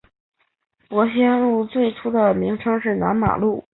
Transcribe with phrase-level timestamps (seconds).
[0.89, 3.63] 伯先路最初的名称是南马路。